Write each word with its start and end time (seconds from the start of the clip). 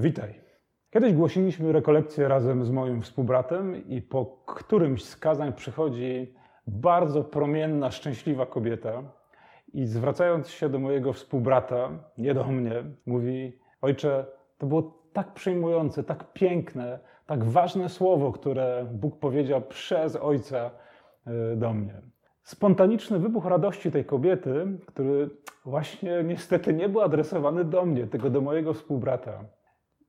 Witaj. 0.00 0.34
Kiedyś 0.90 1.12
głosiliśmy 1.12 1.72
rekolekcję 1.72 2.28
razem 2.28 2.64
z 2.64 2.70
moim 2.70 3.02
współbratem 3.02 3.88
i 3.88 4.02
po 4.02 4.26
którymś 4.46 5.04
z 5.04 5.16
kazań 5.16 5.52
przychodzi 5.52 6.34
bardzo 6.66 7.24
promienna, 7.24 7.90
szczęśliwa 7.90 8.46
kobieta 8.46 9.02
i 9.72 9.86
zwracając 9.86 10.48
się 10.48 10.68
do 10.68 10.78
mojego 10.78 11.12
współbrata, 11.12 11.90
nie 12.18 12.34
do 12.34 12.44
mnie, 12.44 12.84
mówi: 13.06 13.58
Ojcze, 13.80 14.26
to 14.58 14.66
było 14.66 15.02
tak 15.12 15.34
przejmujące, 15.34 16.04
tak 16.04 16.32
piękne, 16.32 16.98
tak 17.26 17.44
ważne 17.44 17.88
słowo, 17.88 18.32
które 18.32 18.86
Bóg 18.92 19.18
powiedział 19.18 19.62
przez 19.62 20.16
Ojca 20.16 20.70
e, 21.26 21.56
do 21.56 21.72
mnie. 21.72 22.02
Spontaniczny 22.42 23.18
wybuch 23.18 23.46
radości 23.46 23.90
tej 23.90 24.04
kobiety, 24.04 24.78
który 24.86 25.30
właśnie 25.64 26.22
niestety 26.24 26.74
nie 26.74 26.88
był 26.88 27.00
adresowany 27.00 27.64
do 27.64 27.84
mnie, 27.84 28.06
tylko 28.06 28.30
do 28.30 28.40
mojego 28.40 28.74
współbrata. 28.74 29.57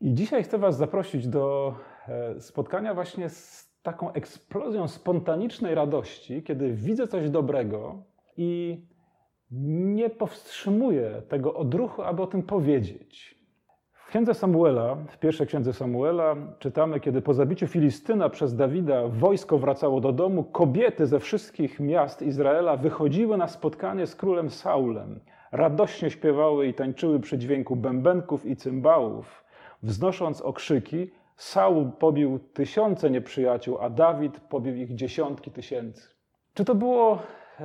I 0.00 0.14
dzisiaj 0.14 0.42
chcę 0.42 0.58
Was 0.58 0.76
zaprosić 0.76 1.28
do 1.28 1.74
e, 2.08 2.40
spotkania 2.40 2.94
właśnie 2.94 3.28
z 3.28 3.68
taką 3.82 4.12
eksplozją 4.12 4.88
spontanicznej 4.88 5.74
radości, 5.74 6.42
kiedy 6.42 6.72
widzę 6.72 7.06
coś 7.06 7.30
dobrego 7.30 8.02
i 8.36 8.80
nie 9.50 10.10
powstrzymuję 10.10 11.22
tego 11.28 11.54
odruchu, 11.54 12.02
aby 12.02 12.22
o 12.22 12.26
tym 12.26 12.42
powiedzieć. 12.42 13.38
W 13.92 14.06
księdze 14.06 14.34
Samuela, 14.34 14.94
w 14.94 15.18
pierwszej 15.18 15.46
księdze 15.46 15.72
Samuela, 15.72 16.36
czytamy, 16.58 17.00
kiedy 17.00 17.22
po 17.22 17.34
zabiciu 17.34 17.66
Filistyna 17.66 18.28
przez 18.28 18.56
Dawida 18.56 19.08
wojsko 19.08 19.58
wracało 19.58 20.00
do 20.00 20.12
domu, 20.12 20.44
kobiety 20.44 21.06
ze 21.06 21.20
wszystkich 21.20 21.80
miast 21.80 22.22
Izraela 22.22 22.76
wychodziły 22.76 23.36
na 23.36 23.48
spotkanie 23.48 24.06
z 24.06 24.16
królem 24.16 24.50
Saulem. 24.50 25.20
Radośnie 25.52 26.10
śpiewały 26.10 26.66
i 26.66 26.74
tańczyły 26.74 27.20
przy 27.20 27.38
dźwięku 27.38 27.76
bębenków 27.76 28.46
i 28.46 28.56
cymbałów. 28.56 29.47
Wznosząc 29.82 30.40
okrzyki, 30.40 31.10
Saul 31.36 31.90
pobił 31.98 32.38
tysiące 32.38 33.10
nieprzyjaciół, 33.10 33.78
a 33.80 33.90
Dawid 33.90 34.40
pobił 34.40 34.76
ich 34.76 34.94
dziesiątki 34.94 35.50
tysięcy. 35.50 36.08
Czy 36.54 36.64
to 36.64 36.74
było 36.74 37.18
e, 37.60 37.64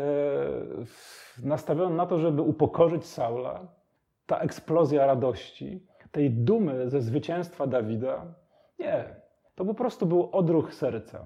nastawione 1.43 1.95
na 1.95 2.05
to, 2.05 2.19
żeby 2.19 2.41
upokorzyć 2.41 3.05
Saula? 3.05 3.67
Ta 4.25 4.39
eksplozja 4.39 5.05
radości, 5.05 5.87
tej 6.13 6.31
dumy 6.31 6.89
ze 6.89 7.01
zwycięstwa 7.01 7.67
Dawida? 7.67 8.25
Nie. 8.79 9.05
To 9.55 9.65
po 9.65 9.73
prostu 9.73 10.05
był 10.05 10.29
odruch 10.31 10.73
serca. 10.73 11.25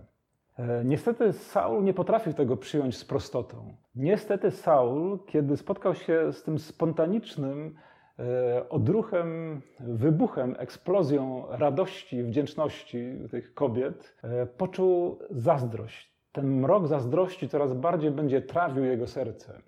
E, 0.59 0.85
niestety 0.85 1.33
Saul 1.33 1.83
nie 1.83 1.93
potrafił 1.93 2.33
tego 2.33 2.57
przyjąć 2.57 2.97
z 2.97 3.05
prostotą. 3.05 3.75
Niestety 3.95 4.51
Saul, 4.51 5.19
kiedy 5.25 5.57
spotkał 5.57 5.95
się 5.95 6.33
z 6.33 6.43
tym 6.43 6.59
spontanicznym 6.59 7.75
odruchem, 8.69 9.61
wybuchem, 9.79 10.55
eksplozją 10.59 11.45
radości, 11.49 12.23
wdzięczności 12.23 13.13
tych 13.31 13.53
kobiet, 13.53 14.15
e, 14.23 14.45
poczuł 14.45 15.19
zazdrość. 15.29 16.17
Ten 16.31 16.59
mrok 16.59 16.87
zazdrości 16.87 17.49
coraz 17.49 17.73
bardziej 17.73 18.11
będzie 18.11 18.41
trawił 18.41 18.85
jego 18.85 19.07
serce. 19.07 19.61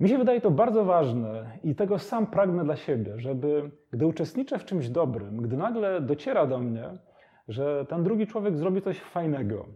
Mi 0.00 0.08
się 0.08 0.18
wydaje 0.18 0.40
to 0.40 0.50
bardzo 0.50 0.84
ważne 0.84 1.58
i 1.64 1.74
tego 1.74 1.98
sam 1.98 2.26
pragnę 2.26 2.64
dla 2.64 2.76
siebie, 2.76 3.12
żeby 3.16 3.70
gdy 3.90 4.06
uczestniczę 4.06 4.58
w 4.58 4.64
czymś 4.64 4.88
dobrym, 4.88 5.36
gdy 5.36 5.56
nagle 5.56 6.00
dociera 6.00 6.46
do 6.46 6.58
mnie, 6.58 6.84
że 7.48 7.86
ten 7.88 8.04
drugi 8.04 8.26
człowiek 8.26 8.56
zrobi 8.56 8.82
coś 8.82 9.00
fajnego, 9.00 9.66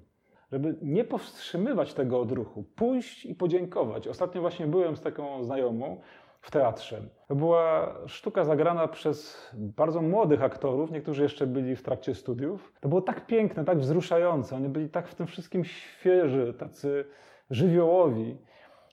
żeby 0.52 0.76
nie 0.82 1.04
powstrzymywać 1.04 1.94
tego 1.94 2.20
odruchu, 2.20 2.64
pójść 2.76 3.26
i 3.26 3.34
podziękować. 3.34 4.08
Ostatnio 4.08 4.40
właśnie 4.40 4.66
byłem 4.66 4.96
z 4.96 5.00
taką 5.00 5.44
znajomą, 5.44 6.00
w 6.44 6.50
teatrze. 6.50 7.02
To 7.28 7.34
była 7.34 7.94
sztuka 8.06 8.44
zagrana 8.44 8.88
przez 8.88 9.50
bardzo 9.54 10.02
młodych 10.02 10.42
aktorów, 10.42 10.90
niektórzy 10.90 11.22
jeszcze 11.22 11.46
byli 11.46 11.76
w 11.76 11.82
trakcie 11.82 12.14
studiów. 12.14 12.72
To 12.80 12.88
było 12.88 13.00
tak 13.00 13.26
piękne, 13.26 13.64
tak 13.64 13.78
wzruszające, 13.78 14.56
oni 14.56 14.68
byli 14.68 14.88
tak 14.88 15.08
w 15.08 15.14
tym 15.14 15.26
wszystkim 15.26 15.64
świeży, 15.64 16.54
tacy 16.58 17.04
żywiołowi, 17.50 18.36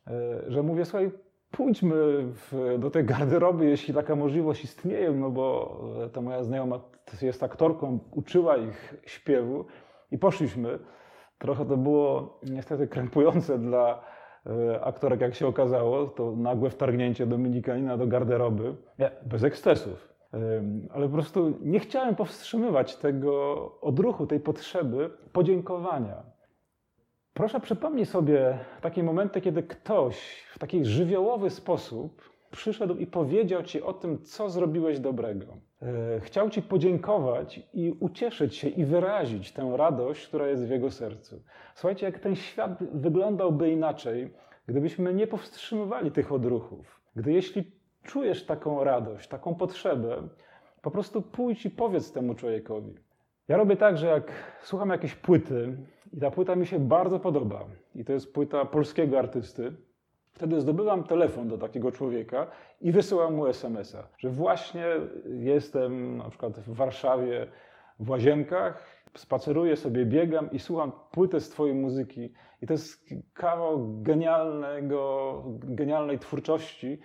e, 0.07 0.11
że 0.47 0.63
mówię, 0.63 0.85
słuchaj, 0.85 1.11
pójdźmy 1.51 1.95
w, 2.23 2.75
do 2.79 2.89
tej 2.89 3.05
garderoby, 3.05 3.65
jeśli 3.65 3.93
taka 3.93 4.15
możliwość 4.15 4.63
istnieje, 4.63 5.11
no 5.11 5.29
bo 5.29 5.79
ta 6.13 6.21
moja 6.21 6.43
znajoma 6.43 6.79
jest 7.21 7.43
aktorką, 7.43 7.99
uczyła 8.11 8.57
ich 8.57 8.95
śpiewu 9.05 9.65
i 10.11 10.17
poszliśmy. 10.17 10.79
Trochę 11.37 11.65
to 11.65 11.77
było 11.77 12.39
niestety 12.43 12.87
krępujące 12.87 13.59
dla 13.59 14.01
E, 14.01 14.20
aktorek, 14.81 15.21
jak 15.21 15.35
się 15.35 15.47
okazało, 15.47 16.05
to 16.07 16.35
nagłe 16.35 16.69
wtargnięcie 16.69 17.25
Dominikanina 17.25 17.97
do 17.97 18.07
garderoby, 18.07 18.75
nie, 18.99 19.11
bez 19.25 19.43
ekscesów. 19.43 20.11
Ale 20.93 21.07
po 21.07 21.13
prostu 21.13 21.53
nie 21.61 21.79
chciałem 21.79 22.15
powstrzymywać 22.15 22.95
tego 22.95 23.55
odruchu, 23.81 24.27
tej 24.27 24.39
potrzeby 24.39 25.09
podziękowania. 25.31 26.23
Proszę 27.33 27.59
przypomnij 27.59 28.05
sobie 28.05 28.59
takie 28.81 29.03
momenty, 29.03 29.41
kiedy 29.41 29.63
ktoś 29.63 30.43
w 30.53 30.59
taki 30.59 30.85
żywiołowy 30.85 31.49
sposób 31.49 32.31
przyszedł 32.51 32.95
i 32.95 33.07
powiedział 33.07 33.63
ci 33.63 33.81
o 33.81 33.93
tym, 33.93 34.23
co 34.23 34.49
zrobiłeś 34.49 34.99
dobrego. 34.99 35.45
E, 35.81 36.19
chciał 36.19 36.49
ci 36.49 36.61
podziękować 36.61 37.61
i 37.73 37.91
ucieszyć 37.99 38.55
się 38.55 38.67
i 38.67 38.85
wyrazić 38.85 39.51
tę 39.51 39.73
radość, 39.77 40.27
która 40.27 40.47
jest 40.47 40.65
w 40.65 40.69
jego 40.69 40.91
sercu. 40.91 41.41
Słuchajcie, 41.75 42.05
jak 42.05 42.19
ten 42.19 42.35
świat 42.35 42.83
wyglądałby 42.93 43.71
inaczej, 43.71 44.33
gdybyśmy 44.67 45.13
nie 45.13 45.27
powstrzymywali 45.27 46.11
tych 46.11 46.31
odruchów. 46.31 47.01
Gdy 47.15 47.33
jeśli 47.33 47.71
czujesz 48.03 48.45
taką 48.45 48.83
radość, 48.83 49.27
taką 49.27 49.55
potrzebę, 49.55 50.27
po 50.81 50.91
prostu 50.91 51.21
pójdź 51.21 51.65
i 51.65 51.69
powiedz 51.69 52.11
temu 52.11 52.35
człowiekowi. 52.35 52.95
Ja 53.47 53.57
robię 53.57 53.77
tak, 53.77 53.97
że 53.97 54.07
jak 54.07 54.31
słucham 54.61 54.89
jakiejś 54.89 55.15
płyty 55.15 55.77
i 56.13 56.19
ta 56.19 56.31
płyta 56.31 56.55
mi 56.55 56.67
się 56.67 56.79
bardzo 56.79 57.19
podoba, 57.19 57.65
i 57.95 58.05
to 58.05 58.13
jest 58.13 58.33
płyta 58.33 58.65
polskiego 58.65 59.19
artysty, 59.19 59.73
Wtedy 60.31 60.61
zdobywam 60.61 61.03
telefon 61.03 61.47
do 61.47 61.57
takiego 61.57 61.91
człowieka 61.91 62.47
i 62.81 62.91
wysyłam 62.91 63.33
mu 63.33 63.47
SMS-a, 63.47 64.07
że 64.17 64.29
właśnie 64.29 64.85
jestem 65.25 66.17
na 66.17 66.29
przykład 66.29 66.59
w 66.59 66.73
Warszawie 66.73 67.47
w 67.99 68.09
łazienkach, 68.09 69.01
spaceruję 69.17 69.75
sobie, 69.75 70.05
biegam 70.05 70.51
i 70.51 70.59
słucham 70.59 70.91
płytę 71.11 71.39
z 71.39 71.49
Twojej 71.49 71.75
muzyki. 71.75 72.33
I 72.61 72.67
to 72.67 72.73
jest 72.73 73.05
kawał 73.33 74.01
genialnego, 74.01 75.43
genialnej 75.49 76.19
twórczości, 76.19 76.99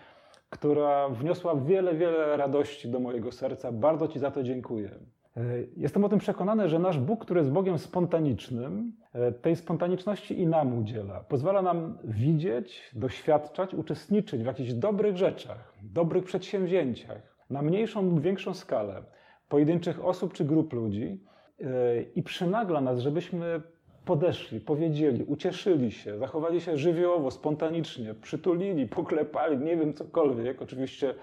która 0.50 1.08
wniosła 1.08 1.56
wiele, 1.56 1.94
wiele 1.94 2.36
radości 2.36 2.88
do 2.88 3.00
mojego 3.00 3.32
serca. 3.32 3.72
Bardzo 3.72 4.08
Ci 4.08 4.18
za 4.18 4.30
to 4.30 4.42
dziękuję. 4.42 4.90
E, 5.36 5.40
jestem 5.76 6.04
o 6.04 6.08
tym 6.08 6.18
przekonany, 6.18 6.68
że 6.68 6.78
nasz 6.78 6.98
Bóg, 6.98 7.24
który 7.24 7.40
jest 7.40 7.52
Bogiem 7.52 7.78
spontanicznym, 7.78 8.92
e, 9.12 9.32
tej 9.32 9.56
spontaniczności 9.56 10.40
i 10.40 10.46
nam 10.46 10.78
udziela. 10.78 11.20
Pozwala 11.20 11.62
nam 11.62 11.98
widzieć, 12.04 12.90
doświadczać, 12.94 13.74
uczestniczyć 13.74 14.42
w 14.42 14.46
jakichś 14.46 14.72
dobrych 14.72 15.16
rzeczach, 15.16 15.72
dobrych 15.82 16.24
przedsięwzięciach, 16.24 17.36
na 17.50 17.62
mniejszą 17.62 18.02
lub 18.02 18.20
większą 18.20 18.54
skalę, 18.54 19.02
pojedynczych 19.48 20.04
osób 20.04 20.32
czy 20.32 20.44
grup 20.44 20.72
ludzi 20.72 21.20
e, 21.60 22.02
i 22.02 22.22
przynagla 22.22 22.80
nas, 22.80 22.98
żebyśmy 22.98 23.62
podeszli, 24.04 24.60
powiedzieli, 24.60 25.24
ucieszyli 25.24 25.92
się, 25.92 26.18
zachowali 26.18 26.60
się 26.60 26.76
żywiołowo, 26.76 27.30
spontanicznie, 27.30 28.14
przytulili, 28.14 28.86
poklepali, 28.86 29.58
nie 29.58 29.76
wiem, 29.76 29.94
cokolwiek, 29.94 30.62
oczywiście 30.62 31.14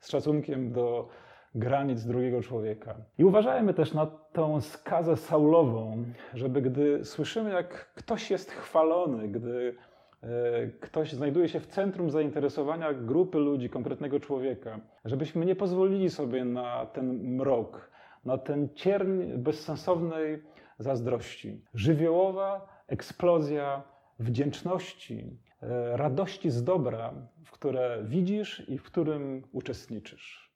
z 0.00 0.10
szacunkiem 0.10 0.72
do 0.72 1.08
granic 1.54 2.04
drugiego 2.04 2.42
człowieka. 2.42 2.94
I 3.18 3.24
uważajmy 3.24 3.74
też 3.74 3.94
na 3.94 4.06
tą 4.06 4.60
skazę 4.60 5.16
Saulową, 5.16 6.04
żeby 6.34 6.62
gdy 6.62 7.04
słyszymy, 7.04 7.50
jak 7.50 7.94
ktoś 7.94 8.30
jest 8.30 8.50
chwalony, 8.50 9.28
gdy 9.28 9.74
e, 10.22 10.66
ktoś 10.66 11.12
znajduje 11.12 11.48
się 11.48 11.60
w 11.60 11.66
centrum 11.66 12.10
zainteresowania 12.10 12.94
grupy 12.94 13.38
ludzi, 13.38 13.70
konkretnego 13.70 14.20
człowieka, 14.20 14.80
żebyśmy 15.04 15.46
nie 15.46 15.56
pozwolili 15.56 16.10
sobie 16.10 16.44
na 16.44 16.86
ten 16.86 17.36
mrok, 17.36 17.90
na 18.24 18.38
ten 18.38 18.68
cierń 18.74 19.22
bezsensownej 19.36 20.42
zazdrości. 20.78 21.64
Żywiołowa 21.74 22.80
eksplozja 22.86 23.82
wdzięczności, 24.18 25.38
e, 25.62 25.96
radości 25.96 26.50
z 26.50 26.64
dobra, 26.64 27.14
w 27.44 27.50
które 27.50 28.02
widzisz 28.04 28.68
i 28.68 28.78
w 28.78 28.82
którym 28.82 29.42
uczestniczysz. 29.52 30.50